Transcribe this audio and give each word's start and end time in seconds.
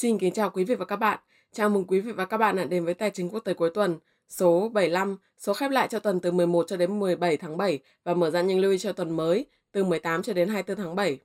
Xin 0.00 0.18
kính 0.18 0.32
chào 0.32 0.50
quý 0.50 0.64
vị 0.64 0.74
và 0.74 0.84
các 0.84 0.96
bạn. 0.96 1.18
Chào 1.52 1.68
mừng 1.68 1.84
quý 1.84 2.00
vị 2.00 2.12
và 2.12 2.24
các 2.24 2.36
bạn 2.36 2.56
đã 2.56 2.64
đến 2.64 2.84
với 2.84 2.94
Tài 2.94 3.10
chính 3.10 3.30
quốc 3.30 3.40
tế 3.40 3.54
cuối 3.54 3.70
tuần 3.74 3.98
số 4.28 4.68
75, 4.68 5.16
số 5.38 5.54
khép 5.54 5.70
lại 5.70 5.88
cho 5.90 5.98
tuần 5.98 6.20
từ 6.20 6.32
11 6.32 6.66
cho 6.68 6.76
đến 6.76 6.98
17 6.98 7.36
tháng 7.36 7.56
7 7.56 7.78
và 8.04 8.14
mở 8.14 8.30
ra 8.30 8.42
những 8.42 8.58
lưu 8.58 8.70
ý 8.70 8.78
cho 8.78 8.92
tuần 8.92 9.16
mới 9.16 9.46
từ 9.72 9.84
18 9.84 10.22
cho 10.22 10.32
đến 10.32 10.48
24 10.48 10.84
tháng 10.84 10.96
7. 10.96 11.18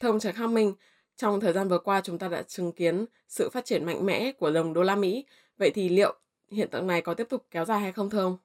Thưa 0.00 0.08
ông 0.08 0.20
Trần 0.20 0.34
Khang 0.34 0.54
Minh, 0.54 0.74
trong 1.16 1.40
thời 1.40 1.52
gian 1.52 1.68
vừa 1.68 1.78
qua 1.78 2.00
chúng 2.00 2.18
ta 2.18 2.28
đã 2.28 2.42
chứng 2.42 2.72
kiến 2.72 3.06
sự 3.28 3.50
phát 3.50 3.64
triển 3.64 3.84
mạnh 3.84 4.06
mẽ 4.06 4.32
của 4.32 4.50
đồng 4.50 4.72
đô 4.72 4.82
la 4.82 4.96
Mỹ. 4.96 5.26
Vậy 5.58 5.70
thì 5.74 5.88
liệu 5.88 6.14
hiện 6.50 6.70
tượng 6.70 6.86
này 6.86 7.02
có 7.02 7.14
tiếp 7.14 7.26
tục 7.30 7.46
kéo 7.50 7.64
dài 7.64 7.80
hay 7.80 7.92
không 7.92 8.10
thưa 8.10 8.22
ông? 8.22 8.38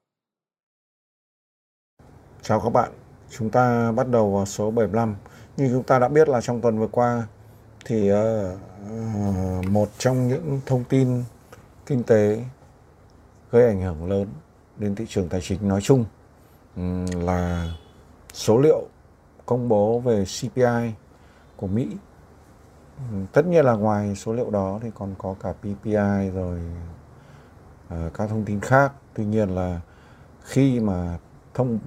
Chào 2.41 2.59
các 2.59 2.69
bạn, 2.69 2.91
chúng 3.29 3.49
ta 3.49 3.91
bắt 3.91 4.07
đầu 4.09 4.35
vào 4.35 4.45
số 4.45 4.71
75. 4.71 5.15
Như 5.57 5.69
chúng 5.73 5.83
ta 5.83 5.99
đã 5.99 6.07
biết 6.07 6.29
là 6.29 6.41
trong 6.41 6.61
tuần 6.61 6.79
vừa 6.79 6.87
qua 6.87 7.27
thì 7.85 8.11
uh, 8.13 9.67
một 9.67 9.89
trong 9.97 10.27
những 10.27 10.59
thông 10.65 10.83
tin 10.83 11.23
kinh 11.85 12.03
tế 12.03 12.43
gây 13.51 13.67
ảnh 13.67 13.81
hưởng 13.81 14.09
lớn 14.09 14.27
đến 14.77 14.95
thị 14.95 15.05
trường 15.09 15.29
tài 15.29 15.41
chính 15.41 15.67
nói 15.67 15.81
chung 15.81 16.05
um, 16.75 17.05
là 17.05 17.73
số 18.33 18.57
liệu 18.57 18.87
công 19.45 19.69
bố 19.69 19.99
về 19.99 20.25
CPI 20.25 20.93
của 21.55 21.67
Mỹ. 21.67 21.87
Um, 22.97 23.25
tất 23.33 23.45
nhiên 23.47 23.65
là 23.65 23.73
ngoài 23.73 24.15
số 24.15 24.33
liệu 24.33 24.49
đó 24.49 24.79
thì 24.81 24.89
còn 24.95 25.15
có 25.17 25.35
cả 25.43 25.53
PPI 25.53 26.29
rồi 26.33 26.59
uh, 27.93 28.13
các 28.13 28.29
thông 28.29 28.45
tin 28.45 28.59
khác. 28.59 28.93
Tuy 29.13 29.25
nhiên 29.25 29.49
là 29.49 29.81
khi 30.41 30.79
mà 30.79 31.17
thông 31.53 31.79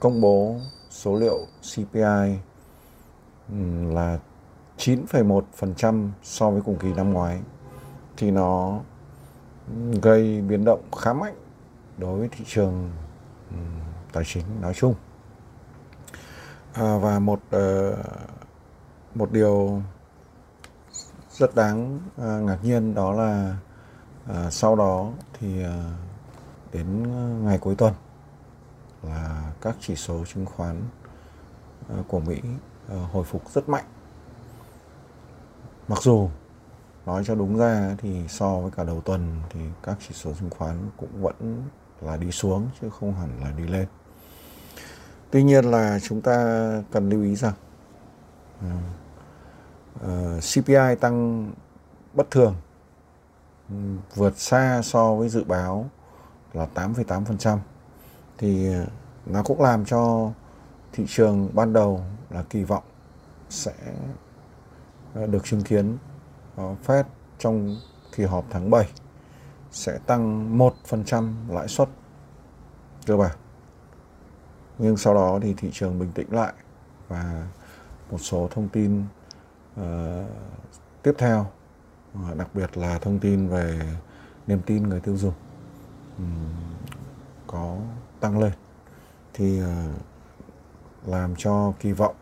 công 0.00 0.20
bố 0.20 0.56
số 0.90 1.16
liệu 1.16 1.38
CPI 1.74 2.38
là 3.94 4.18
9,1% 4.78 6.08
so 6.22 6.50
với 6.50 6.62
cùng 6.62 6.76
kỳ 6.78 6.92
năm 6.92 7.12
ngoái 7.12 7.40
thì 8.16 8.30
nó 8.30 8.80
gây 10.02 10.40
biến 10.40 10.64
động 10.64 10.82
khá 10.96 11.12
mạnh 11.12 11.34
đối 11.98 12.18
với 12.18 12.28
thị 12.28 12.44
trường 12.48 12.90
tài 14.12 14.24
chính 14.26 14.44
nói 14.60 14.74
chung. 14.74 14.94
À, 16.72 16.98
và 16.98 17.18
một 17.18 17.40
uh, 17.56 17.98
một 19.14 19.32
điều 19.32 19.82
rất 21.30 21.54
đáng 21.54 22.00
uh, 22.20 22.42
ngạc 22.42 22.58
nhiên 22.62 22.94
đó 22.94 23.12
là 23.12 23.56
uh, 24.30 24.52
sau 24.52 24.76
đó 24.76 25.10
thì 25.32 25.64
uh, 25.64 25.68
đến 26.72 27.02
ngày 27.44 27.58
cuối 27.58 27.74
tuần 27.74 27.94
là 29.02 29.52
các 29.60 29.76
chỉ 29.80 29.96
số 29.96 30.24
chứng 30.24 30.46
khoán 30.46 30.82
uh, 32.00 32.08
của 32.08 32.20
Mỹ 32.20 32.40
uh, 32.92 33.12
hồi 33.12 33.24
phục 33.24 33.50
rất 33.50 33.68
mạnh 33.68 33.84
mặc 35.88 36.02
dù 36.02 36.28
nói 37.06 37.24
cho 37.26 37.34
đúng 37.34 37.58
ra 37.58 37.96
thì 37.98 38.28
so 38.28 38.58
với 38.60 38.70
cả 38.70 38.84
đầu 38.84 39.00
tuần 39.00 39.40
thì 39.50 39.60
các 39.82 39.96
chỉ 40.08 40.14
số 40.14 40.32
chứng 40.40 40.50
khoán 40.50 40.76
cũng 40.96 41.22
vẫn 41.22 41.62
là 42.00 42.16
đi 42.16 42.30
xuống 42.30 42.68
chứ 42.80 42.90
không 42.90 43.14
hẳn 43.14 43.30
là 43.40 43.50
đi 43.50 43.66
lên. 43.66 43.86
Tuy 45.30 45.42
nhiên 45.42 45.64
là 45.64 45.98
chúng 46.02 46.20
ta 46.20 46.36
cần 46.92 47.08
lưu 47.08 47.22
ý 47.22 47.36
rằng 47.36 47.54
ừ, 48.60 48.66
ờ, 50.00 50.36
uh, 50.36 50.42
CPI 50.42 50.96
tăng 51.00 51.50
bất 52.14 52.30
thường 52.30 52.54
ừ, 53.68 53.74
vượt 54.14 54.38
xa 54.38 54.80
so 54.84 55.14
với 55.14 55.28
dự 55.28 55.44
báo 55.44 55.90
là 56.52 56.66
8,8% 56.74 57.58
thì 58.38 58.72
ờ, 58.74 58.86
nó 59.26 59.42
cũng 59.42 59.60
làm 59.60 59.84
cho 59.84 60.30
thị 60.92 61.04
trường 61.08 61.48
ban 61.52 61.72
đầu 61.72 62.00
là 62.30 62.42
kỳ 62.42 62.64
vọng 62.64 62.84
sẽ 63.50 63.72
Ờ, 65.14 65.26
được 65.26 65.44
chứng 65.44 65.62
kiến 65.62 65.98
ờ, 66.56 66.74
Fed 66.86 67.04
trong 67.38 67.76
kỳ 68.16 68.24
họp 68.24 68.44
tháng 68.50 68.70
7 68.70 68.88
sẽ 69.70 69.98
tăng 70.06 70.58
1% 70.58 71.32
lãi 71.48 71.68
suất 71.68 71.88
cơ 73.06 73.16
bản. 73.16 73.36
Nhưng 74.78 74.96
sau 74.96 75.14
đó 75.14 75.38
thì 75.42 75.54
thị 75.56 75.70
trường 75.72 75.98
bình 75.98 76.12
tĩnh 76.14 76.26
lại 76.30 76.52
và 77.08 77.46
một 78.10 78.18
số 78.18 78.48
thông 78.50 78.68
tin 78.68 79.04
uh, 79.80 79.84
tiếp 81.02 81.12
theo 81.18 81.46
uh, 82.18 82.36
đặc 82.36 82.48
biệt 82.54 82.76
là 82.76 82.98
thông 82.98 83.18
tin 83.18 83.48
về 83.48 83.80
niềm 84.46 84.60
tin 84.66 84.82
người 84.82 85.00
tiêu 85.00 85.16
dùng 85.16 85.34
um, 86.18 86.52
có 87.46 87.76
tăng 88.20 88.38
lên 88.38 88.52
thì 89.32 89.62
uh, 89.62 89.68
làm 91.06 91.34
cho 91.36 91.72
kỳ 91.80 91.92
vọng 91.92 92.14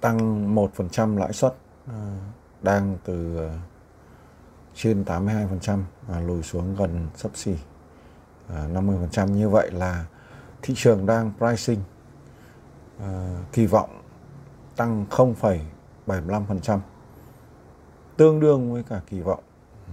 tăng 0.00 0.54
1% 0.54 1.18
lãi 1.18 1.32
suất 1.32 1.54
uh, 1.86 1.92
đang 2.62 2.96
từ 3.04 3.36
ờ, 3.36 3.50
trên 4.74 5.04
82% 5.04 5.82
và 6.06 6.20
lùi 6.20 6.42
xuống 6.42 6.76
gần 6.76 7.06
sấp 7.16 7.36
xỉ 7.36 7.56
ờ, 8.48 8.68
50% 8.68 9.26
như 9.28 9.48
vậy 9.48 9.70
là 9.70 10.06
thị 10.62 10.74
trường 10.76 11.06
đang 11.06 11.32
pricing 11.38 11.80
ờ, 12.98 13.36
kỳ 13.52 13.66
vọng 13.66 14.02
tăng 14.76 15.06
0,75% 15.10 16.78
tương 18.16 18.40
đương 18.40 18.72
với 18.72 18.82
cả 18.82 19.00
kỳ 19.06 19.20
vọng 19.20 19.42
ừ, 19.86 19.92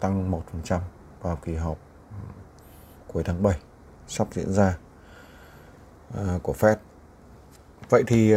tăng 0.00 0.30
1% 0.64 0.78
vào 1.22 1.38
kỳ 1.44 1.54
họp 1.54 1.78
ừ, 2.10 2.16
cuối 3.06 3.22
tháng 3.22 3.42
7 3.42 3.58
sắp 4.08 4.28
diễn 4.32 4.52
ra 4.52 4.76
của 6.42 6.54
Fed. 6.58 6.76
Vậy 7.88 8.04
thì 8.06 8.34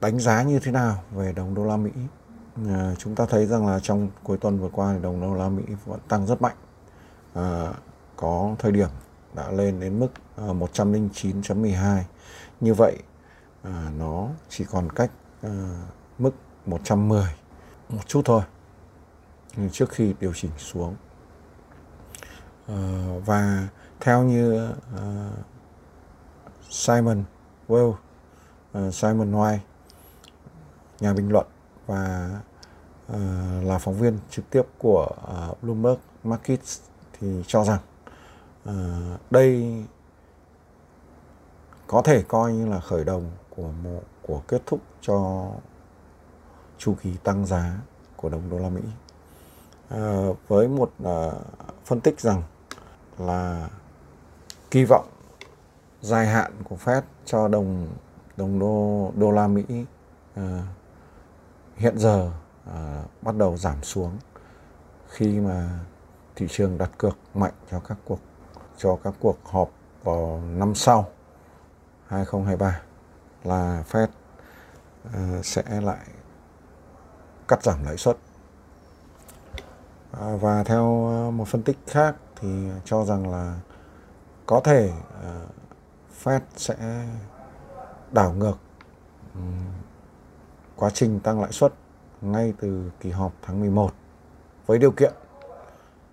đánh 0.00 0.20
giá 0.20 0.42
như 0.42 0.58
thế 0.58 0.72
nào 0.72 1.02
về 1.14 1.32
đồng 1.32 1.54
đô 1.54 1.64
la 1.64 1.76
Mỹ 1.76 1.90
à, 2.68 2.94
chúng 2.98 3.14
ta 3.14 3.26
thấy 3.26 3.46
rằng 3.46 3.66
là 3.66 3.80
trong 3.80 4.08
cuối 4.22 4.38
tuần 4.38 4.58
vừa 4.58 4.68
qua 4.68 4.92
thì 4.94 5.02
đồng 5.02 5.20
đô 5.20 5.34
la 5.34 5.48
Mỹ 5.48 5.62
vẫn 5.86 6.00
tăng 6.08 6.26
rất 6.26 6.42
mạnh. 6.42 6.56
À, 7.34 7.72
có 8.16 8.54
thời 8.58 8.72
điểm 8.72 8.88
đã 9.34 9.50
lên 9.50 9.80
đến 9.80 10.00
mức 10.00 10.08
ờ, 10.36 10.48
à, 10.48 10.52
109.12 10.52 12.02
như 12.60 12.74
vậy 12.74 12.98
à, 13.62 13.90
nó 13.98 14.28
chỉ 14.48 14.64
còn 14.64 14.92
cách 14.92 15.10
à, 15.42 15.50
mức 16.18 16.34
110 16.66 17.24
một 17.88 18.08
chút 18.08 18.22
thôi 18.24 18.42
trước 19.72 19.90
khi 19.90 20.14
điều 20.20 20.32
chỉnh 20.34 20.50
xuống. 20.58 20.96
À, 22.68 22.76
và 23.26 23.68
theo 24.00 24.22
như 24.22 24.70
à, 24.96 25.30
Simon 26.70 27.24
Well 27.68 27.94
uh, 28.78 28.94
Simon 28.94 29.32
White 29.32 29.58
nhà 31.00 31.12
bình 31.12 31.32
luận 31.32 31.46
và 31.92 32.30
uh, 33.12 33.64
là 33.64 33.78
phóng 33.78 33.94
viên 33.94 34.18
trực 34.30 34.50
tiếp 34.50 34.62
của 34.78 35.08
uh, 35.50 35.62
Bloomberg 35.62 35.98
Markets 36.24 36.80
thì 37.12 37.42
cho 37.46 37.64
rằng 37.64 37.80
uh, 38.68 39.20
đây 39.30 39.76
có 41.86 42.02
thể 42.02 42.22
coi 42.28 42.52
như 42.52 42.66
là 42.66 42.80
khởi 42.80 43.04
đầu 43.04 43.22
của 43.56 43.68
một 43.82 44.02
của 44.22 44.42
kết 44.48 44.62
thúc 44.66 44.80
cho 45.00 45.48
chu 46.78 46.94
kỳ 47.02 47.16
tăng 47.24 47.46
giá 47.46 47.80
của 48.16 48.28
đồng 48.28 48.50
đô 48.50 48.58
la 48.58 48.68
Mỹ. 48.68 48.82
À, 49.88 50.26
với 50.48 50.68
một 50.68 50.90
à, 51.04 51.30
phân 51.84 52.00
tích 52.00 52.20
rằng 52.20 52.42
là 53.18 53.68
kỳ 54.70 54.84
vọng 54.84 55.06
dài 56.00 56.26
hạn 56.26 56.52
của 56.64 56.76
Fed 56.84 57.02
cho 57.24 57.48
đồng 57.48 57.88
đồng 58.36 58.58
đô 58.58 59.10
đô 59.16 59.30
la 59.30 59.46
Mỹ 59.46 59.64
à, 60.34 60.62
hiện 61.76 61.98
giờ 61.98 62.30
à, 62.66 63.02
bắt 63.22 63.36
đầu 63.36 63.56
giảm 63.56 63.82
xuống 63.82 64.18
khi 65.08 65.40
mà 65.40 65.68
thị 66.36 66.46
trường 66.50 66.78
đặt 66.78 66.90
cược 66.98 67.18
mạnh 67.34 67.54
cho 67.70 67.80
các 67.80 67.98
cuộc 68.04 68.18
cho 68.76 68.98
các 69.04 69.14
cuộc 69.20 69.38
họp 69.44 69.70
vào 70.04 70.42
năm 70.56 70.74
sau 70.74 71.08
2023 72.06 72.80
là 73.44 73.84
Fed 73.90 74.06
à, 75.12 75.42
sẽ 75.42 75.80
lại 75.80 76.06
cắt 77.48 77.62
giảm 77.62 77.84
lãi 77.84 77.96
suất. 77.96 78.16
À, 80.12 80.36
và 80.40 80.64
theo 80.64 80.84
một 81.30 81.48
phân 81.48 81.62
tích 81.62 81.78
khác 81.86 82.16
thì 82.40 82.70
cho 82.84 83.04
rằng 83.04 83.30
là 83.30 83.60
có 84.46 84.60
thể 84.64 84.92
à, 85.22 85.40
Fed 86.22 86.40
sẽ 86.56 87.06
đảo 88.12 88.32
ngược 88.32 88.56
quá 90.82 90.90
trình 90.90 91.20
tăng 91.20 91.40
lãi 91.40 91.52
suất 91.52 91.72
ngay 92.20 92.52
từ 92.60 92.90
kỳ 93.00 93.10
họp 93.10 93.32
tháng 93.42 93.60
11 93.60 93.94
với 94.66 94.78
điều 94.78 94.90
kiện 94.90 95.12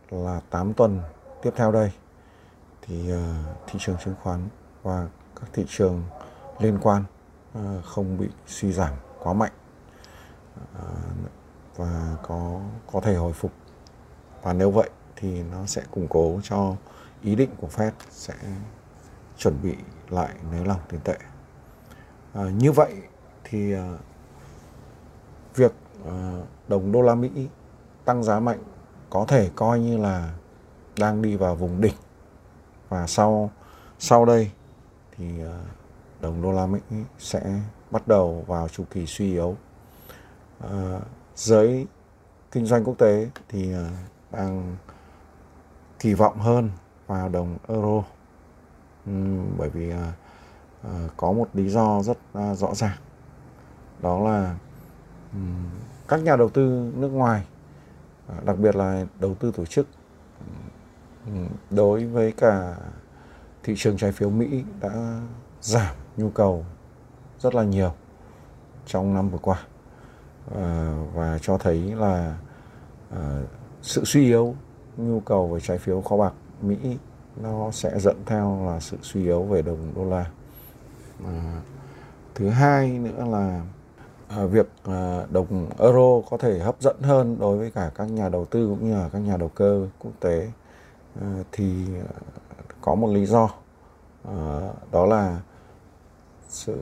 là 0.10 0.42
8 0.50 0.74
tuần 0.74 1.00
tiếp 1.42 1.54
theo 1.56 1.71
đây 1.71 1.92
thì 2.81 3.12
ờ, 3.12 3.33
thị 3.68 3.80
trường 3.81 3.98
chứng 4.06 4.16
khoán 4.24 4.48
và 4.83 5.07
các 5.36 5.50
thị 5.54 5.66
trường 5.68 6.04
liên 6.60 6.77
quan 6.81 7.04
ờ, 7.54 7.81
không 7.86 8.18
bị 8.18 8.27
suy 8.48 8.71
giảm 8.71 8.94
quá 9.19 9.33
mạnh 9.33 9.51
ờ, 10.80 10.88
và 11.75 12.16
có 12.24 12.62
có 12.92 13.01
thể 13.01 13.16
hồi 13.16 13.33
phục 13.33 13.51
và 14.42 14.54
nếu 14.54 14.71
vậy 14.71 14.89
thì 15.16 15.44
nó 15.44 15.66
sẽ 15.66 15.81
củng 15.92 16.07
cố 16.10 16.39
cho 16.44 16.75
ý 17.21 17.36
định 17.36 17.50
của 17.57 17.68
Fed 17.68 17.92
sẽ 18.10 18.36
chuẩn 19.38 19.62
bị 19.63 19.75
lại 20.10 20.36
nới 20.51 20.66
lỏng 20.66 20.80
tiền 20.89 21.00
tệ. 21.04 21.18
À, 22.33 22.44
như 22.44 22.71
vậy 22.71 22.94
thì 23.44 23.75
uh, 23.75 23.80
việc 25.56 25.74
ờ, 26.06 26.42
đồng 26.68 26.92
đô 26.92 27.01
la 27.01 27.16
Mỹ 27.16 27.48
tăng 28.06 28.24
giá 28.24 28.40
mạnh 28.40 28.60
có 29.10 29.25
thể 29.28 29.50
coi 29.56 29.80
như 29.80 29.98
là 29.98 30.34
đang 31.00 31.22
đi 31.22 31.36
vào 31.36 31.56
vùng 31.56 31.81
đỉnh. 31.81 31.96
Và 32.90 33.07
sau 33.07 33.51
sau 34.00 34.25
đây 34.25 34.51
thì 35.18 35.42
ờ, 35.42 35.60
đồng 36.22 36.42
đô 36.42 36.51
la 36.51 36.66
Mỹ 36.66 36.80
sẽ 37.19 37.62
bắt 37.92 38.07
đầu 38.07 38.44
vào 38.48 38.68
chu 38.68 38.84
kỳ 38.92 39.06
suy 39.06 39.31
yếu. 39.31 39.56
À, 40.60 41.00
giới 41.36 41.88
kinh 42.52 42.66
doanh 42.66 42.84
quốc 42.84 42.98
tế 42.98 43.30
thì 43.50 43.74
đang 44.31 44.75
kỳ 46.00 46.13
vọng 46.13 46.40
hơn 46.40 46.69
vào 47.07 47.30
đồng 47.30 47.57
euro. 47.68 48.04
Ừ, 49.06 49.12
bởi 49.57 49.69
vì 49.69 49.92
à, 49.92 50.13
có 51.18 51.31
một 51.31 51.48
lý 51.54 51.69
do 51.69 52.02
rất 52.02 52.18
à, 52.34 52.56
rõ 52.56 52.75
ràng. 52.75 52.98
Đó 54.02 54.19
là 54.19 54.56
các 56.08 56.24
nhà 56.24 56.36
đầu 56.36 56.50
tư 56.50 56.92
nước 56.96 57.10
ngoài 57.10 57.46
à, 58.28 58.36
đặc 58.46 58.58
biệt 58.60 58.76
là 58.76 59.06
đầu 59.20 59.36
tư 59.36 59.52
tổ 59.56 59.66
chức 59.66 59.88
đối 61.70 62.06
với 62.06 62.31
cả 62.31 62.76
thị 63.64 63.74
trường 63.78 63.98
trái 63.98 64.12
phiếu 64.12 64.30
Mỹ 64.30 64.64
đã 64.80 65.22
giảm 65.62 65.96
nhu 66.18 66.30
cầu 66.30 66.66
rất 67.40 67.56
là 67.56 67.64
nhiều 67.64 67.94
trong 68.86 69.14
năm 69.14 69.30
vừa 69.30 69.38
qua 69.38 69.60
ờ, 70.52 70.96
và 71.14 71.40
cho 71.42 71.58
thấy 71.58 71.80
là 71.80 72.38
ờ, 73.10 73.44
sự 73.81 74.04
suy 74.06 74.26
yếu 74.26 74.56
nhu 74.98 75.20
cầu 75.20 75.48
về 75.48 75.60
trái 75.60 75.78
phiếu 75.78 76.02
kho 76.02 76.18
bạc 76.18 76.34
Mỹ 76.62 76.98
nó 77.42 77.72
sẽ 77.72 78.00
dẫn 78.00 78.18
theo 78.26 78.64
là 78.66 78.80
sự 78.80 78.98
suy 79.02 79.24
yếu 79.24 79.44
về 79.44 79.62
đồng 79.62 79.94
đô 79.96 80.06
la. 80.06 80.26
À, 81.26 81.62
thứ 82.36 82.50
hai 82.50 83.00
nữa 83.00 83.26
là 83.28 83.62
À, 84.30 84.46
việc 84.46 84.68
à, 84.84 85.26
đồng 85.31 85.70
euro 85.80 86.22
có 86.30 86.38
thể 86.38 86.60
hấp 86.60 86.81
dẫn 86.81 87.02
hơn 87.02 87.40
đối 87.40 87.58
với 87.58 87.72
cả 87.72 87.92
các 87.96 88.06
nhà 88.06 88.30
đầu 88.30 88.46
tư 88.46 88.68
cũng 88.68 88.90
như 88.90 88.96
là 88.96 89.10
các 89.14 89.20
nhà 89.20 89.38
đầu 89.38 89.50
cơ 89.50 89.88
quốc 90.00 90.12
tế. 90.20 90.52
À, 91.22 91.44
thì 91.52 91.86
có 92.81 92.96
một 92.96 93.08
lý 93.08 93.26
do 93.26 93.50
đó 94.92 95.06
là 95.06 95.42
sự 96.50 96.76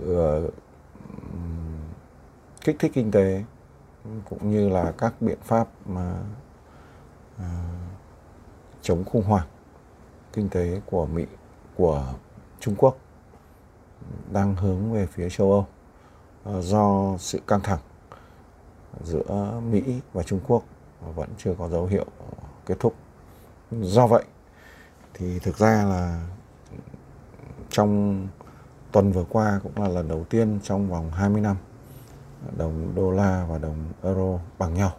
kích 2.62 2.76
thích 2.80 2.92
kinh 2.94 3.12
tế 3.12 3.44
cũng 4.30 4.52
như 4.52 4.70
là 4.70 4.94
các 4.98 5.14
biện 5.20 5.38
pháp 5.42 5.68
mà 5.86 6.20
chống 8.82 9.04
khủng 9.06 9.24
hoảng 9.24 9.48
kinh 10.34 10.50
tế 10.50 10.82
của 10.86 11.06
Mỹ, 11.06 11.26
của 11.76 12.14
Trung 12.60 12.76
Quốc 12.78 12.98
đang 14.32 14.56
hướng 14.56 14.94
về 14.94 15.06
phía 15.06 15.30
châu 15.30 15.52
Âu. 15.52 15.66
Ờ, 16.48 16.62
do 16.62 17.16
sự 17.20 17.40
căng 17.48 17.62
thẳng 17.62 17.80
giữa 19.04 19.60
Mỹ 19.72 20.02
và 20.14 20.24
Trung 20.24 20.40
Quốc 20.48 20.64
vẫn 21.16 21.30
chưa 21.38 21.56
có 21.60 21.70
dấu 21.70 21.86
hiệu 21.86 22.06
kết 22.66 22.76
thúc. 22.80 22.94
Do 23.72 24.08
vậy 24.08 24.24
thì 25.14 25.40
thực 25.40 25.58
ra 25.58 25.84
là 25.84 26.28
trong 27.70 28.28
tuần 28.92 29.12
vừa 29.12 29.24
qua 29.30 29.60
cũng 29.64 29.84
là 29.84 29.88
lần 29.88 30.08
đầu 30.08 30.24
tiên 30.24 30.60
trong 30.64 30.90
vòng 30.90 31.12
20 31.12 31.42
năm, 31.42 31.56
đồng 32.58 32.96
đô 32.96 33.12
la 33.12 33.46
và 33.50 33.58
đồng 33.58 33.86
euro 34.04 34.40
bằng 34.58 34.74
nhau. 34.74 34.94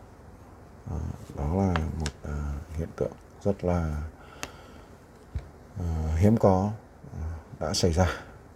Ờ, 0.91 0.99
đó 1.37 1.55
là 1.55 1.75
một 2.01 2.13
ờ, 2.23 2.35
hiện 2.77 2.89
tượng 2.97 3.13
rất 3.43 3.65
là 3.65 4.03
hiếm 6.17 6.37
có 6.37 6.71
đã 7.61 7.75
xảy 7.75 7.93
ra 7.93 8.09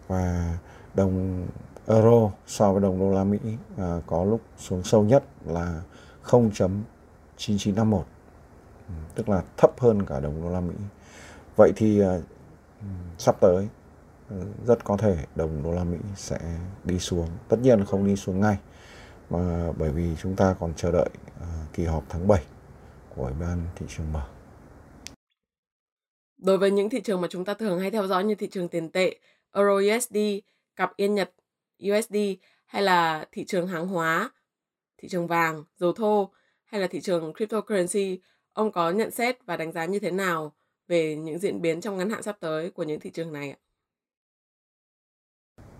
và 0.08 0.54
đồng 0.94 1.46
euro 1.92 2.30
so 2.46 2.72
với 2.72 2.82
đồng 2.82 2.98
đô 2.98 3.10
la 3.10 3.24
Mỹ 3.24 3.38
à, 3.78 4.00
có 4.06 4.24
lúc 4.24 4.40
xuống 4.58 4.82
sâu 4.82 5.04
nhất 5.04 5.24
là 5.46 5.82
0.9951 6.24 8.02
ừ, 8.88 8.94
tức 9.14 9.28
là 9.28 9.42
thấp 9.56 9.80
hơn 9.80 10.06
cả 10.06 10.20
đồng 10.20 10.42
đô 10.42 10.50
la 10.50 10.60
Mỹ. 10.60 10.74
Vậy 11.56 11.72
thì 11.76 12.00
à, 12.00 12.18
sắp 13.18 13.36
tới 13.40 13.68
ừ, 14.30 14.36
rất 14.66 14.84
có 14.84 14.96
thể 14.96 15.16
đồng 15.34 15.62
đô 15.62 15.72
la 15.72 15.84
Mỹ 15.84 15.98
sẽ 16.16 16.38
đi 16.84 16.98
xuống. 16.98 17.28
Tất 17.48 17.56
nhiên 17.62 17.84
không 17.84 18.06
đi 18.06 18.16
xuống 18.16 18.40
ngay 18.40 18.58
mà 19.30 19.72
bởi 19.78 19.90
vì 19.90 20.16
chúng 20.22 20.36
ta 20.36 20.54
còn 20.60 20.72
chờ 20.76 20.92
đợi 20.92 21.08
à, 21.40 21.66
kỳ 21.72 21.84
họp 21.84 22.04
tháng 22.08 22.28
7 22.28 22.42
của 23.16 23.24
Ủy 23.24 23.32
ban 23.40 23.66
thị 23.76 23.86
trường 23.88 24.12
mở. 24.12 24.22
Đối 26.38 26.58
với 26.58 26.70
những 26.70 26.90
thị 26.90 27.00
trường 27.00 27.20
mà 27.20 27.28
chúng 27.30 27.44
ta 27.44 27.54
thường 27.54 27.80
hay 27.80 27.90
theo 27.90 28.06
dõi 28.06 28.24
như 28.24 28.34
thị 28.34 28.48
trường 28.50 28.68
tiền 28.68 28.90
tệ, 28.90 29.16
Euro 29.52 29.74
USD, 29.74 30.16
cặp 30.76 30.96
Yên 30.96 31.14
Nhật 31.14 31.30
USD 31.90 32.16
hay 32.66 32.82
là 32.82 33.26
thị 33.32 33.44
trường 33.44 33.66
hàng 33.66 33.86
hóa, 33.86 34.30
thị 34.98 35.08
trường 35.08 35.26
vàng, 35.26 35.64
dầu 35.76 35.92
thô 35.92 36.32
hay 36.64 36.80
là 36.80 36.86
thị 36.86 37.00
trường 37.00 37.32
cryptocurrency, 37.34 38.20
ông 38.52 38.72
có 38.72 38.90
nhận 38.90 39.10
xét 39.10 39.46
và 39.46 39.56
đánh 39.56 39.72
giá 39.72 39.84
như 39.84 39.98
thế 39.98 40.10
nào 40.10 40.52
về 40.88 41.16
những 41.16 41.38
diễn 41.38 41.62
biến 41.62 41.80
trong 41.80 41.96
ngắn 41.96 42.10
hạn 42.10 42.22
sắp 42.22 42.36
tới 42.40 42.70
của 42.70 42.82
những 42.82 43.00
thị 43.00 43.10
trường 43.10 43.32
này 43.32 43.50
ạ? 43.50 43.58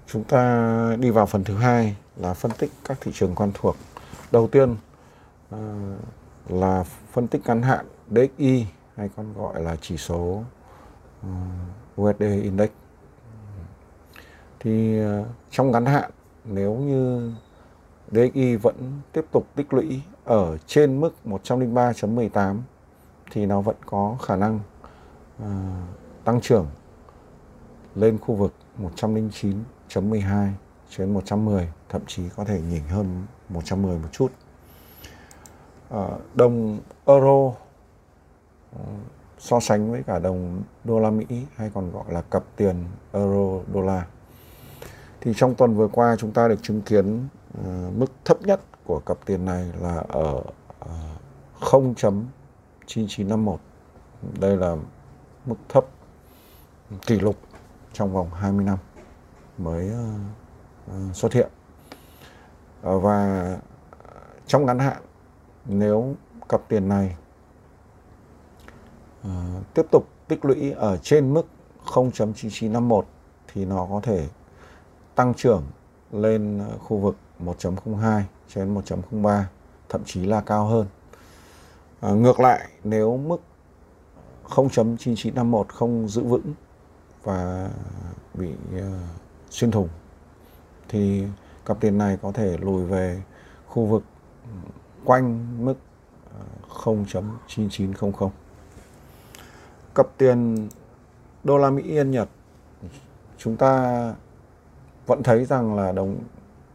Chúng 0.07 0.25
ta 0.25 0.97
đi 1.01 1.11
vào 1.11 1.27
phần 1.27 1.45
thứ 1.45 1.57
hai 1.57 1.97
là 2.17 2.35
phân 2.35 2.51
tích 2.59 2.71
các 2.85 2.99
thị 3.01 3.13
trường 3.15 3.35
quen 3.35 3.51
thuộc. 3.55 3.77
Đầu 4.33 4.49
tiên 4.49 4.77
ờ, 5.51 5.59
là 6.49 6.85
phân 7.13 7.29
tích 7.29 7.43
ngắn 7.47 7.63
hạn 7.63 7.87
DXY 8.11 8.67
hay 8.97 9.11
còn 9.17 9.35
gọi 9.35 9.63
là 9.63 9.77
chỉ 9.81 9.97
số 9.97 10.45
ờ, 11.23 11.29
USD 12.03 12.23
Index. 12.23 12.71
Thì 14.65 14.99
ờ, 14.99 15.25
trong 15.51 15.71
ngắn 15.71 15.87
hạn 15.87 16.11
nếu 16.45 16.75
như 16.75 17.33
DXY 18.11 18.57
vẫn 18.57 19.01
tiếp 19.13 19.25
tục 19.33 19.47
tích 19.55 19.73
lũy 19.73 20.03
ở 20.25 20.59
trên 20.67 21.01
mức 21.01 21.15
103.18 21.25 22.59
thì 23.31 23.47
nó 23.47 23.61
vẫn 23.61 23.77
có 23.87 24.17
khả 24.23 24.37
năng 24.37 24.61
uh, 25.43 25.47
tăng 26.25 26.41
trưởng 26.41 26.67
lên 27.95 28.19
khu 28.19 28.35
vực 28.35 28.55
109.12 28.79 30.49
trên 30.91 31.15
110 31.15 31.69
thậm 31.89 32.03
chí 32.07 32.23
có 32.37 32.45
thể 32.45 32.61
nhỉnh 32.61 32.85
hơn 32.89 33.27
110 33.49 33.99
một 33.99 34.09
chút. 34.13 34.33
Uh, 35.95 36.01
đồng 36.35 36.79
euro 37.07 37.31
uh, 37.37 37.57
so 39.39 39.61
sánh 39.61 39.91
với 39.91 40.03
cả 40.03 40.19
đồng 40.19 40.63
đô 40.85 41.01
la 41.01 41.11
Mỹ 41.11 41.27
hay 41.57 41.71
còn 41.75 41.93
gọi 41.93 42.05
là 42.09 42.23
cặp 42.23 42.43
tiền 42.57 42.85
euro 43.13 43.61
đô 43.73 43.81
la 43.81 44.07
thì 45.25 45.33
trong 45.37 45.55
tuần 45.55 45.75
vừa 45.75 45.89
qua 45.89 46.17
chúng 46.19 46.33
ta 46.33 46.49
được 46.49 46.63
chứng 46.63 46.83
kiến 46.83 47.29
uh, 47.59 47.65
mức 47.97 48.07
thấp 48.25 48.43
nhất 48.43 48.61
của 48.85 48.99
cặp 48.99 49.17
tiền 49.27 49.45
này 49.45 49.73
là 49.81 50.05
ở 50.09 50.43
ờ, 50.79 50.93
uh, 51.81 51.95
0.9951 51.97 53.57
đây 54.41 54.57
là 54.57 54.77
mức 55.47 55.55
thấp 55.69 55.85
kỷ 57.07 57.21
lục 57.21 57.37
trong 57.93 58.13
vòng 58.13 58.31
20 58.31 58.65
năm 58.65 58.79
mới 59.59 59.87
uh, 59.87 60.21
ờ, 60.89 60.95
xuất 61.15 61.33
hiện. 61.33 61.49
Uh, 62.89 63.03
và 63.03 63.59
trong 64.47 64.67
ngắn 64.67 64.79
hạn 64.79 65.03
nếu 65.65 66.15
cặp 66.49 66.61
tiền 66.69 66.89
này 66.89 67.17
uh, 69.27 69.31
tiếp 69.75 69.87
tục 69.91 70.09
tích 70.29 70.45
lũy 70.45 70.71
ở 70.71 70.97
trên 70.97 71.35
mức 71.35 71.47
0.9951 71.85 73.03
thì 73.53 73.65
nó 73.65 73.87
có 73.91 74.01
thể 74.03 74.29
tăng 75.15 75.35
trưởng 75.35 75.63
lên 76.13 76.63
khu 76.79 76.99
vực 76.99 77.17
1.02 77.41 78.23
trên 78.49 78.75
1.03 78.75 79.43
thậm 79.89 80.05
chí 80.05 80.27
là 80.27 80.41
cao 80.41 80.67
hơn. 80.67 80.87
À, 82.01 82.11
ngược 82.11 82.41
lại 82.41 82.69
nếu 82.85 83.17
mức 83.17 83.41
0.9951 84.49 85.65
không 85.65 86.09
giữ 86.09 86.23
vững 86.23 86.55
và 87.23 87.71
bị 88.35 88.49
uh, 88.77 88.83
xuyên 89.51 89.71
thủng 89.71 89.89
thì 90.89 91.25
cặp 91.67 91.81
tiền 91.81 91.99
này 91.99 92.19
có 92.23 92.33
thể 92.33 92.57
lùi 92.59 92.85
về 92.85 93.23
khu 93.67 93.87
vực 93.87 94.03
quanh 95.05 95.57
mức 95.65 95.75
à, 96.31 96.43
0.9900. 96.69 98.31
Cặp 99.95 100.07
tiền 100.19 100.69
đô 101.45 101.59
la 101.59 101.71
Mỹ 101.71 101.83
Yên 101.83 102.11
Nhật 102.11 102.29
chúng 103.39 103.57
ta 103.57 104.15
vẫn 105.07 105.23
thấy 105.23 105.45
rằng 105.45 105.75
là 105.75 105.93
đồng 105.93 106.17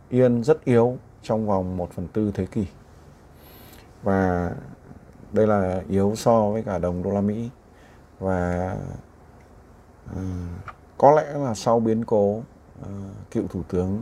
yên 0.10 0.44
rất 0.44 0.66
yếu 0.66 0.98
trong 1.22 1.48
vòng 1.48 1.78
1 1.78 1.92
phần 1.92 2.08
tư 2.08 2.32
thế 2.34 2.46
kỷ. 2.46 2.66
Và 4.04 4.52
đây 5.32 5.48
là 5.48 5.82
yếu 5.90 6.16
so 6.16 6.50
với 6.50 6.64
cả 6.64 6.78
đồng 6.78 7.04
đô 7.04 7.12
la 7.12 7.22
Mỹ 7.22 7.50
và 8.20 8.76
uh, 10.12 10.18
có 10.98 11.12
lẽ 11.12 11.34
là 11.34 11.54
sau 11.54 11.80
biến 11.80 12.06
cố 12.06 12.42
uh, 12.82 12.86
cựu 13.32 13.48
thủ 13.48 13.64
tướng 13.70 14.02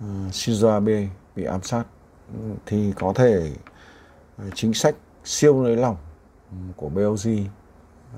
ờ, 0.00 0.06
uh, 0.26 0.32
Shinzo 0.32 0.72
Abe 0.72 1.08
bị 1.36 1.44
ám 1.44 1.62
sát 1.62 1.84
thì 2.66 2.92
có 2.96 3.12
thể 3.12 3.52
chính 4.54 4.74
sách 4.74 4.94
siêu 5.24 5.62
nới 5.62 5.76
lỏng 5.76 5.96
của 6.76 6.90
BOJ 6.94 7.44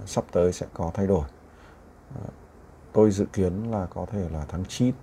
sắp 0.07 0.25
tới 0.33 0.53
sẽ 0.53 0.67
có 0.75 0.91
thay 0.95 1.07
đổi. 1.07 1.25
Tôi 2.93 3.11
dự 3.11 3.25
kiến 3.33 3.71
là 3.71 3.87
có 3.95 4.07
thể 4.13 4.29
là 4.33 4.45
tháng 4.49 4.65
9 4.65 4.95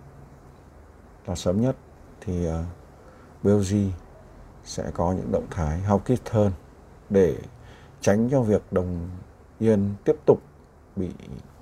và 1.30 1.36
sớm 1.36 1.62
nhất 1.62 1.76
thì 2.22 2.46
ờ, 2.46 2.60
uh, 2.60 2.66
BOJ 3.46 3.90
sẽ 4.64 4.92
có 4.94 5.12
những 5.12 5.32
động 5.32 5.48
thái 5.52 5.80
hawkish 5.88 6.18
hơn 6.30 6.52
để 7.10 7.36
tránh 8.02 8.30
cho 8.30 8.42
việc 8.42 8.62
đồng 8.72 9.10
yên 9.60 9.94
tiếp 10.04 10.16
tục 10.26 10.42
bị 10.96 11.10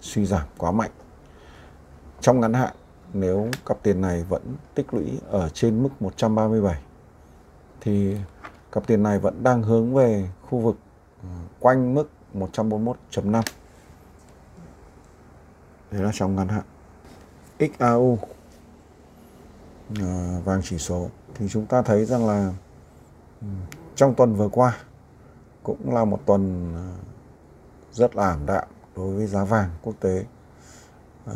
suy 0.01 0.25
giảm 0.25 0.47
quá 0.57 0.71
mạnh. 0.71 0.91
Trong 2.21 2.39
ngắn 2.39 2.53
hạn, 2.53 2.75
nếu 3.13 3.47
cặp 3.65 3.77
tiền 3.83 4.01
này 4.01 4.23
vẫn 4.23 4.41
tích 4.75 4.93
lũy 4.93 5.19
ở 5.29 5.49
trên 5.49 5.83
mức 5.83 5.89
137 5.99 6.81
thì 7.81 8.17
cặp 8.71 8.87
tiền 8.87 9.03
này 9.03 9.19
vẫn 9.19 9.43
đang 9.43 9.63
hướng 9.63 9.95
về 9.95 10.29
khu 10.41 10.59
vực 10.59 10.77
ờ, 11.23 11.29
quanh 11.59 11.93
mức 11.93 12.09
141.5. 12.33 13.41
Đấy 15.91 16.01
là 16.01 16.11
trong 16.13 16.35
ngắn 16.35 16.47
hạn. 16.47 16.63
XAU 17.59 18.17
Ờ, 19.95 20.39
vàng 20.45 20.61
chỉ 20.63 20.77
số. 20.77 21.09
Thì 21.33 21.47
chúng 21.49 21.65
ta 21.65 21.81
thấy 21.81 22.05
rằng 22.05 22.27
là 22.27 22.53
ừ, 23.41 23.47
trong 23.95 24.13
tuần 24.15 24.35
vừa 24.35 24.49
qua 24.49 24.77
cũng 25.63 25.93
là 25.93 26.05
một 26.05 26.19
tuần 26.25 26.73
ờ, 26.75 26.91
rất 27.91 28.15
là 28.15 28.29
ảm 28.29 28.45
đạm 28.45 28.67
đối 28.95 29.15
với 29.15 29.27
giá 29.27 29.43
vàng 29.43 29.69
quốc 29.81 29.95
tế. 29.99 30.25
À, 31.25 31.35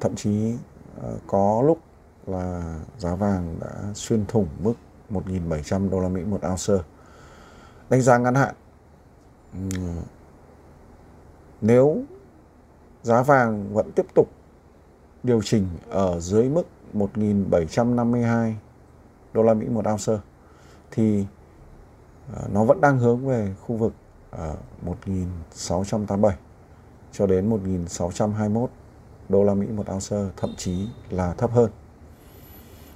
thậm 0.00 0.14
chí 0.16 0.54
à, 1.02 1.08
có 1.26 1.62
lúc 1.66 1.78
là 2.26 2.74
giá 2.98 3.14
vàng 3.14 3.56
đã 3.60 3.92
xuyên 3.94 4.26
thủng 4.26 4.48
mức 4.58 4.74
1.700 5.10 5.90
đô 5.90 6.00
la 6.00 6.08
Mỹ 6.08 6.24
một 6.24 6.40
ounce. 6.50 6.84
Đánh 7.90 8.00
giá 8.00 8.18
ngắn 8.18 8.34
hạn 8.34 8.54
ừ, 9.52 9.78
nếu 11.60 12.02
giá 13.02 13.22
vàng 13.22 13.74
vẫn 13.74 13.92
tiếp 13.92 14.06
tục 14.14 14.28
điều 15.26 15.42
chỉnh 15.42 15.68
ở 15.88 16.20
dưới 16.20 16.48
mức 16.48 16.66
1.752 16.94 18.52
đô 19.32 19.42
la 19.42 19.54
Mỹ 19.54 19.68
một 19.68 19.84
ounce 19.88 20.12
thì 20.90 21.26
ờ, 22.34 22.48
nó 22.52 22.64
vẫn 22.64 22.80
đang 22.80 22.98
hướng 22.98 23.26
về 23.26 23.54
khu 23.66 23.76
vực 23.76 23.92
ờ, 24.30 24.56
1.687 25.04 26.30
cho 27.12 27.26
đến 27.26 27.50
1.621 27.50 28.66
đô 29.28 29.44
la 29.44 29.54
Mỹ 29.54 29.66
một 29.66 29.90
ounce, 29.92 30.16
thậm 30.36 30.54
chí 30.56 30.88
là 31.10 31.32
thấp 31.32 31.50
hơn. 31.52 31.70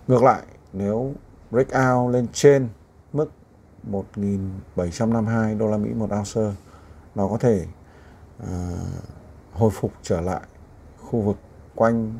Ngược 0.08 0.22
lại, 0.22 0.42
nếu 0.72 1.14
breakout 1.50 2.12
lên 2.12 2.26
trên 2.32 2.68
mức 3.12 3.30
1.752 3.90 5.58
đô 5.58 5.66
la 5.66 5.76
Mỹ 5.76 5.90
một 5.94 6.10
ounce, 6.12 6.56
nó 7.14 7.28
có 7.28 7.38
thể 7.38 7.66
uh, 8.42 8.48
hồi 9.52 9.70
phục 9.70 9.92
trở 10.02 10.20
lại 10.20 10.40
khu 10.98 11.20
vực 11.20 11.36
quanh 11.74 12.14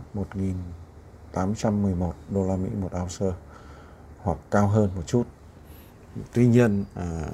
1.811 1.34 2.12
đô 2.30 2.46
la 2.46 2.56
Mỹ 2.56 2.68
một 2.80 2.90
ounce 3.00 3.26
hoặc 4.22 4.38
cao 4.50 4.68
hơn 4.68 4.90
một 4.96 5.02
chút. 5.06 5.26
Tuy 6.32 6.46
nhiên, 6.46 6.84
à, 6.94 7.26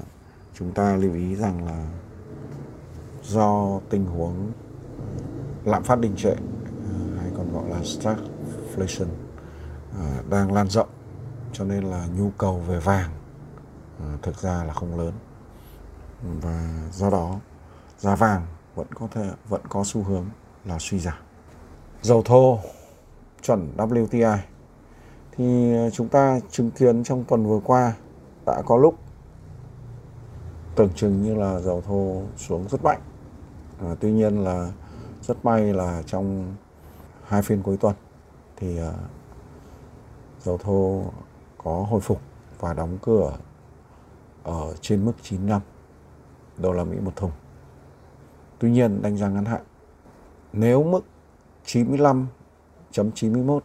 chúng 0.55 0.73
ta 0.73 0.97
lưu 0.97 1.15
ý 1.15 1.37
rằng 1.37 1.67
là 1.67 1.87
do 3.23 3.81
tình 3.91 4.07
huống 4.07 4.53
lạm 5.65 5.83
phát 5.83 6.01
đình 6.01 6.17
trệ 6.17 6.31
à, 6.31 6.39
hay 7.21 7.31
còn 7.37 7.53
gọi 7.53 7.71
là 7.71 7.81
stagflation 7.81 9.07
à, 9.99 10.23
đang 10.31 10.53
lan 10.53 10.69
rộng 10.69 10.89
cho 11.53 11.65
nên 11.65 11.85
là 11.85 12.07
nhu 12.17 12.31
cầu 12.39 12.59
về 12.59 12.81
vàng 12.81 13.11
à, 14.01 14.07
thực 14.23 14.37
ra 14.37 14.65
là 14.65 14.73
không 14.73 14.99
lớn 14.99 15.13
và 16.23 16.89
do 16.93 17.11
đó 17.11 17.41
giá 17.99 18.15
vàng 18.15 18.47
vẫn 18.75 18.87
có 18.95 19.09
thể 19.11 19.31
vẫn 19.49 19.61
có 19.69 19.85
xu 19.85 20.03
hướng 20.03 20.27
là 20.65 20.79
suy 20.79 20.99
giảm 20.99 21.26
dầu 22.07 22.23
thô 22.23 22.59
chuẩn 23.43 23.73
WTI 23.77 24.39
thì 25.33 25.75
ờ, 25.75 25.91
chúng 25.91 26.09
ta 26.09 26.41
chứng 26.51 26.71
kiến 26.71 27.05
trong 27.05 27.25
tuần 27.25 27.47
vừa 27.47 27.61
qua 27.65 27.95
đã 28.47 28.63
có 28.67 28.77
lúc 28.77 28.99
tưởng 30.77 30.91
chừng 30.95 31.23
như 31.23 31.35
là 31.35 31.61
dầu 31.61 31.81
thô 31.81 32.23
xuống 32.37 32.69
rất 32.69 32.85
mạnh 32.85 33.01
à, 33.81 33.95
tuy 34.01 34.13
nhiên 34.13 34.45
là 34.45 34.73
rất 35.23 35.45
may 35.45 35.75
là 35.75 36.03
trong 36.07 36.55
hai 37.25 37.43
phiên 37.43 37.63
cuối 37.63 37.77
tuần 37.77 37.95
thì 38.57 38.79
à, 38.79 38.93
dầu 40.41 40.59
thô 40.59 41.03
có 41.59 41.87
hồi 41.91 42.01
phục 42.01 42.21
và 42.61 42.75
đóng 42.75 42.99
cửa 43.03 43.37
ở 44.43 44.75
trên 44.81 45.05
mức 45.05 45.13
95 45.23 45.61
đô 46.59 46.73
la 46.73 46.85
Mỹ 46.85 46.97
một 47.01 47.17
thùng. 47.17 47.33
Tuy 48.59 48.71
nhiên 48.71 49.03
đánh 49.03 49.17
giá 49.17 49.29
ngắn 49.29 49.45
hạn 49.45 49.63
nếu 50.53 50.85
mức 50.85 51.01
95.91 51.67 53.61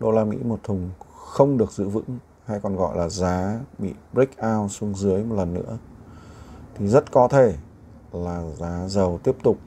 đô 0.00 0.10
la 0.10 0.24
Mỹ 0.24 0.36
một 0.44 0.60
thùng 0.62 0.90
không 1.16 1.58
được 1.58 1.72
giữ 1.72 1.88
vững, 1.88 2.18
hay 2.46 2.60
còn 2.60 2.76
gọi 2.76 2.96
là 2.96 3.08
giá 3.08 3.60
bị 3.78 3.94
break 4.12 4.30
out 4.46 4.70
xuống 4.70 4.94
dưới 4.94 5.24
một 5.24 5.34
lần 5.36 5.54
nữa, 5.54 5.78
thì 6.74 6.88
rất 6.88 7.12
có 7.12 7.28
thể 7.28 7.54
là 8.12 8.42
giá 8.58 8.88
dầu 8.88 9.20
tiếp 9.22 9.36
tục 9.42 9.58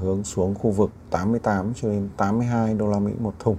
hướng 0.00 0.24
xuống 0.24 0.54
khu 0.54 0.70
vực 0.70 0.90
88 1.10 1.72
cho 1.74 1.88
đến 1.88 2.08
82 2.16 2.74
đô 2.74 2.88
la 2.88 2.98
Mỹ 2.98 3.12
một 3.18 3.34
thùng. 3.38 3.56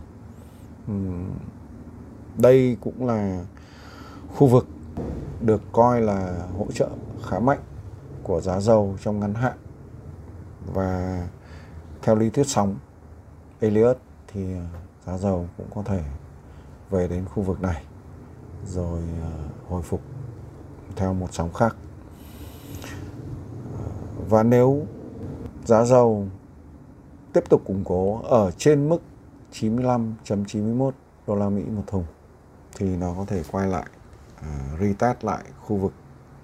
Đây 2.38 2.78
cũng 2.82 3.08
là 3.08 3.46
khu 4.36 4.48
vực 4.48 4.68
được 5.42 5.62
coi 5.72 6.02
là 6.02 6.48
hỗ 6.58 6.66
trợ 6.74 6.90
khá 7.26 7.40
mạnh 7.40 7.60
của 8.24 8.42
giá 8.42 8.60
dầu 8.60 8.96
trong 9.02 9.20
ngắn 9.20 9.34
hạn 9.34 9.58
và 10.74 11.28
theo 12.02 12.16
lý 12.16 12.30
thuyết 12.30 12.48
sóng 12.48 12.76
Elliott 13.60 13.98
thì 14.28 14.54
ờ, 14.54 14.64
giá 15.06 15.18
dầu 15.18 15.48
cũng 15.58 15.68
có 15.76 15.84
thể 15.84 16.04
về 16.90 17.08
đến 17.08 17.26
khu 17.26 17.44
vực 17.44 17.62
này 17.62 17.84
rồi 18.66 19.02
ờ, 19.22 19.32
hồi 19.70 19.82
phục 19.82 20.02
theo 20.96 21.14
một 21.14 21.28
sóng 21.32 21.54
khác 21.54 21.76
ờ, 23.78 23.84
và 24.30 24.44
nếu 24.44 24.86
giá 25.66 25.86
dầu 25.86 26.28
tiếp 27.34 27.44
tục 27.50 27.62
củng 27.66 27.84
cố 27.86 28.22
ở 28.24 28.52
trên 28.52 28.90
mức 28.90 29.02
95.91 29.52 30.92
đô 31.28 31.36
la 31.36 31.50
Mỹ 31.50 31.64
một 31.64 31.84
thùng 31.88 32.06
thì 32.76 32.96
nó 32.96 33.14
có 33.18 33.26
thể 33.26 33.44
quay 33.52 33.68
lại 33.68 33.86
uh, 34.40 34.80
retest 34.80 35.24
lại 35.24 35.44
khu 35.62 35.78
vực 35.78 35.94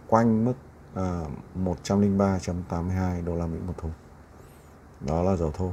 quanh 0.07 0.45
mức 0.45 0.53
uh, 0.93 1.77
103.82 1.85 3.25
đô 3.25 3.35
la 3.35 3.45
Mỹ 3.45 3.57
một 3.67 3.73
thùng. 3.77 3.91
Đó 5.01 5.23
là 5.23 5.35
dầu 5.35 5.51
thô 5.51 5.71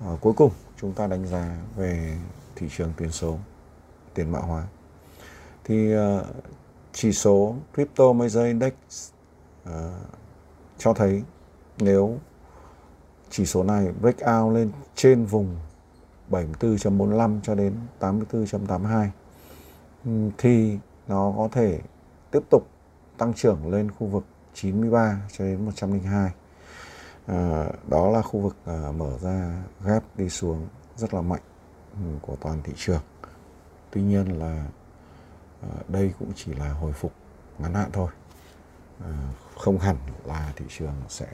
à, 0.00 0.10
cuối 0.20 0.32
cùng 0.32 0.50
chúng 0.76 0.92
ta 0.92 1.06
đánh 1.06 1.26
giá 1.26 1.56
về 1.76 2.16
thị 2.56 2.66
trường 2.76 2.92
tiền 2.96 3.10
số, 3.10 3.38
tiền 4.14 4.32
mã 4.32 4.38
hóa. 4.38 4.66
Thì 5.64 5.94
uh, 5.96 6.26
chỉ 6.92 7.12
số 7.12 7.54
Crypto 7.74 8.12
Major 8.12 8.44
Index 8.44 8.72
uh, 9.68 9.72
cho 10.78 10.94
thấy 10.94 11.22
nếu 11.78 12.18
chỉ 13.30 13.46
số 13.46 13.62
này 13.62 13.92
break 14.00 14.16
out 14.16 14.54
lên 14.54 14.70
trên 14.94 15.24
vùng 15.24 15.56
74.45 16.30 17.40
cho 17.42 17.54
đến 17.54 17.74
84.82 18.00 19.08
thì 20.38 20.78
nó 21.08 21.34
có 21.36 21.48
thể 21.52 21.80
tiếp 22.30 22.42
tục 22.50 22.66
tăng 23.18 23.34
trưởng 23.34 23.70
lên 23.70 23.90
khu 23.90 24.06
vực 24.06 24.24
93 24.54 25.20
cho 25.38 25.44
đến 25.44 25.64
102. 25.64 26.30
À, 27.28 27.68
đó 27.88 28.10
là 28.10 28.22
khu 28.22 28.40
vực 28.40 28.56
à, 28.64 28.92
mở 28.96 29.18
ra 29.18 29.62
gap 29.84 30.16
đi 30.16 30.28
xuống 30.28 30.68
rất 30.96 31.14
là 31.14 31.20
mạnh 31.20 31.42
ừ, 31.92 32.18
của 32.22 32.36
toàn 32.40 32.60
thị 32.64 32.72
trường. 32.76 33.00
Tuy 33.90 34.02
nhiên 34.02 34.38
là 34.38 34.66
à, 35.62 35.68
đây 35.88 36.12
cũng 36.18 36.32
chỉ 36.34 36.54
là 36.54 36.72
hồi 36.72 36.92
phục 36.92 37.12
ngắn 37.58 37.74
hạn 37.74 37.90
thôi. 37.92 38.10
À, 39.00 39.12
không 39.56 39.78
hẳn 39.78 39.96
là 40.24 40.52
thị 40.56 40.64
trường 40.68 40.94
sẽ 41.08 41.26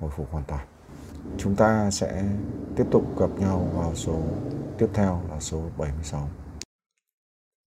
hồi 0.00 0.10
phục 0.16 0.32
hoàn 0.32 0.44
toàn. 0.44 0.66
Chúng 1.38 1.56
ta 1.56 1.90
sẽ 1.90 2.24
tiếp 2.76 2.84
tục 2.90 3.18
gặp 3.18 3.30
nhau 3.38 3.68
vào 3.74 3.94
số 3.94 4.22
tiếp 4.78 4.88
theo 4.94 5.22
là 5.30 5.40
số 5.40 5.62
76. 5.78 6.28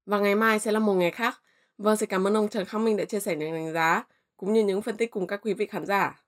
Và 0.05 0.19
ngày 0.19 0.35
mai 0.35 0.59
sẽ 0.59 0.71
là 0.71 0.79
một 0.79 0.93
ngày 0.93 1.11
khác. 1.11 1.39
Vâng, 1.77 1.97
xin 1.97 2.09
cảm 2.09 2.27
ơn 2.27 2.33
ông 2.33 2.47
Trần 2.47 2.65
Khắc 2.65 2.81
Minh 2.81 2.97
đã 2.97 3.05
chia 3.05 3.19
sẻ 3.19 3.35
những 3.35 3.53
đánh 3.53 3.73
giá 3.73 4.03
cũng 4.37 4.53
như 4.53 4.63
những 4.63 4.81
phân 4.81 4.97
tích 4.97 5.11
cùng 5.11 5.27
các 5.27 5.39
quý 5.43 5.53
vị 5.53 5.65
khán 5.65 5.85
giả. 5.85 6.23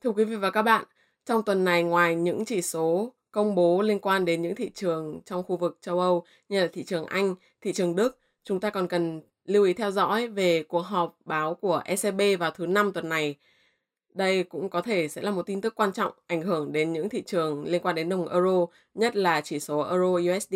Thưa 0.00 0.10
quý 0.10 0.24
vị 0.24 0.36
và 0.36 0.50
các 0.50 0.62
bạn, 0.62 0.84
trong 1.24 1.42
tuần 1.42 1.64
này 1.64 1.82
ngoài 1.82 2.14
những 2.14 2.44
chỉ 2.44 2.62
số 2.62 3.14
công 3.30 3.54
bố 3.54 3.82
liên 3.82 3.98
quan 3.98 4.24
đến 4.24 4.42
những 4.42 4.54
thị 4.54 4.70
trường 4.74 5.20
trong 5.24 5.42
khu 5.42 5.56
vực 5.56 5.78
châu 5.80 6.00
Âu 6.00 6.24
như 6.48 6.60
là 6.60 6.68
thị 6.72 6.84
trường 6.84 7.06
Anh, 7.06 7.34
thị 7.60 7.72
trường 7.72 7.96
Đức, 7.96 8.18
chúng 8.44 8.60
ta 8.60 8.70
còn 8.70 8.88
cần 8.88 9.20
lưu 9.44 9.64
ý 9.64 9.72
theo 9.72 9.90
dõi 9.90 10.28
về 10.28 10.62
cuộc 10.62 10.80
họp 10.80 11.16
báo 11.24 11.54
của 11.54 11.82
ECB 11.84 12.20
vào 12.38 12.50
thứ 12.50 12.66
năm 12.66 12.92
tuần 12.92 13.08
này. 13.08 13.36
Đây 14.14 14.44
cũng 14.44 14.70
có 14.70 14.82
thể 14.82 15.08
sẽ 15.08 15.22
là 15.22 15.30
một 15.30 15.46
tin 15.46 15.60
tức 15.60 15.74
quan 15.74 15.92
trọng 15.92 16.12
ảnh 16.26 16.42
hưởng 16.42 16.72
đến 16.72 16.92
những 16.92 17.08
thị 17.08 17.22
trường 17.22 17.64
liên 17.64 17.82
quan 17.82 17.94
đến 17.94 18.08
đồng 18.08 18.28
euro, 18.28 18.66
nhất 18.94 19.16
là 19.16 19.40
chỉ 19.40 19.60
số 19.60 19.80
euro 19.80 20.36
USD. 20.36 20.54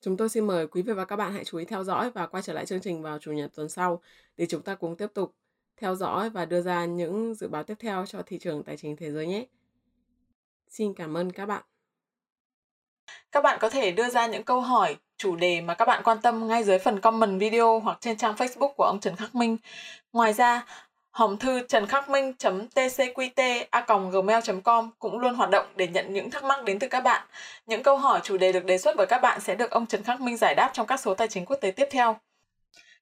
Chúng 0.00 0.16
tôi 0.16 0.28
xin 0.28 0.46
mời 0.46 0.66
quý 0.66 0.82
vị 0.82 0.92
và 0.92 1.04
các 1.04 1.16
bạn 1.16 1.32
hãy 1.32 1.44
chú 1.44 1.58
ý 1.58 1.64
theo 1.64 1.84
dõi 1.84 2.10
và 2.10 2.26
quay 2.26 2.42
trở 2.42 2.52
lại 2.52 2.66
chương 2.66 2.80
trình 2.80 3.02
vào 3.02 3.18
chủ 3.18 3.32
nhật 3.32 3.50
tuần 3.54 3.68
sau 3.68 4.02
để 4.36 4.46
chúng 4.46 4.62
ta 4.62 4.74
cùng 4.74 4.96
tiếp 4.96 5.08
tục 5.14 5.34
theo 5.80 5.94
dõi 5.94 6.30
và 6.30 6.44
đưa 6.44 6.60
ra 6.60 6.84
những 6.84 7.34
dự 7.34 7.48
báo 7.48 7.62
tiếp 7.62 7.74
theo 7.78 8.06
cho 8.06 8.22
thị 8.26 8.38
trường 8.38 8.62
tài 8.62 8.76
chính 8.76 8.96
thế 8.96 9.10
giới 9.10 9.26
nhé. 9.26 9.44
Xin 10.68 10.94
cảm 10.94 11.16
ơn 11.16 11.32
các 11.32 11.46
bạn. 11.46 11.62
Các 13.32 13.40
bạn 13.40 13.58
có 13.60 13.70
thể 13.70 13.90
đưa 13.90 14.08
ra 14.08 14.26
những 14.26 14.42
câu 14.42 14.60
hỏi 14.60 14.96
chủ 15.16 15.36
đề 15.36 15.60
mà 15.60 15.74
các 15.74 15.84
bạn 15.84 16.02
quan 16.04 16.18
tâm 16.22 16.48
ngay 16.48 16.64
dưới 16.64 16.78
phần 16.78 17.00
comment 17.00 17.40
video 17.40 17.80
hoặc 17.80 17.98
trên 18.00 18.16
trang 18.16 18.34
Facebook 18.34 18.72
của 18.72 18.84
ông 18.84 19.00
Trần 19.00 19.16
Khắc 19.16 19.34
Minh. 19.34 19.56
Ngoài 20.12 20.32
ra, 20.32 20.66
hòm 21.10 21.36
thư 21.36 21.66
trần 21.68 21.86
khắc 21.86 22.10
minh 22.10 22.32
tcqt 22.74 23.66
a 23.70 23.86
gmail 24.12 24.44
com 24.64 24.90
cũng 24.98 25.18
luôn 25.18 25.34
hoạt 25.34 25.50
động 25.50 25.66
để 25.76 25.88
nhận 25.88 26.12
những 26.12 26.30
thắc 26.30 26.44
mắc 26.44 26.64
đến 26.64 26.78
từ 26.78 26.88
các 26.88 27.00
bạn. 27.00 27.26
Những 27.66 27.82
câu 27.82 27.96
hỏi 27.96 28.20
chủ 28.22 28.36
đề 28.36 28.52
được 28.52 28.64
đề 28.64 28.78
xuất 28.78 28.94
bởi 28.96 29.06
các 29.06 29.18
bạn 29.18 29.40
sẽ 29.40 29.54
được 29.54 29.70
ông 29.70 29.86
Trần 29.86 30.02
Khắc 30.02 30.20
Minh 30.20 30.36
giải 30.36 30.54
đáp 30.54 30.70
trong 30.72 30.86
các 30.86 31.00
số 31.00 31.14
tài 31.14 31.28
chính 31.28 31.44
quốc 31.44 31.56
tế 31.56 31.70
tiếp 31.70 31.88
theo. 31.90 32.16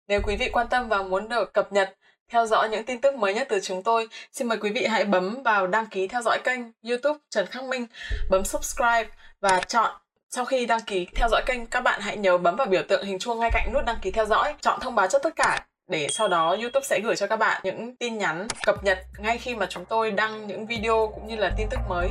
Nếu 0.09 0.21
quý 0.27 0.37
vị 0.37 0.51
quan 0.53 0.67
tâm 0.71 0.89
và 0.89 1.03
muốn 1.03 1.29
được 1.29 1.53
cập 1.53 1.73
nhật 1.73 1.97
theo 2.29 2.47
dõi 2.47 2.69
những 2.69 2.85
tin 2.85 3.01
tức 3.01 3.15
mới 3.15 3.35
nhất 3.35 3.47
từ 3.51 3.61
chúng 3.61 3.83
tôi, 3.83 4.09
xin 4.33 4.49
mời 4.49 4.59
quý 4.59 4.71
vị 4.71 4.87
hãy 4.87 5.05
bấm 5.05 5.43
vào 5.43 5.67
đăng 5.67 5.87
ký 5.87 6.09
theo 6.09 6.23
dõi 6.23 6.39
kênh 6.45 6.61
YouTube 6.89 7.19
Trần 7.31 7.47
Khắc 7.47 7.65
Minh, 7.65 7.87
bấm 8.31 8.45
subscribe 8.45 9.07
và 9.41 9.61
chọn 9.69 9.91
sau 10.31 10.45
khi 10.45 10.67
đăng 10.67 10.81
ký 10.81 11.07
theo 11.15 11.29
dõi 11.29 11.43
kênh, 11.47 11.67
các 11.67 11.81
bạn 11.81 12.01
hãy 12.01 12.17
nhớ 12.17 12.39
bấm 12.39 12.57
vào 12.57 12.67
biểu 12.67 12.83
tượng 12.89 13.05
hình 13.05 13.19
chuông 13.19 13.39
ngay 13.41 13.51
cạnh 13.53 13.71
nút 13.75 13.85
đăng 13.87 13.99
ký 14.03 14.11
theo 14.11 14.27
dõi, 14.27 14.55
chọn 14.61 14.81
thông 14.81 14.95
báo 14.95 15.07
cho 15.07 15.19
tất 15.19 15.37
cả 15.37 15.67
để 15.89 16.09
sau 16.11 16.29
đó 16.29 16.57
YouTube 16.61 16.87
sẽ 16.87 17.01
gửi 17.05 17.17
cho 17.17 17.27
các 17.27 17.37
bạn 17.37 17.61
những 17.65 17.97
tin 17.97 18.19
nhắn 18.19 18.47
cập 18.67 18.85
nhật 18.85 18.99
ngay 19.19 19.39
khi 19.39 19.55
mà 19.55 19.67
chúng 19.71 19.85
tôi 19.85 20.11
đăng 20.11 20.47
những 20.47 20.67
video 20.67 21.13
cũng 21.15 21.27
như 21.27 21.37
là 21.37 21.51
tin 21.57 21.67
tức 21.71 21.81
mới. 21.89 22.09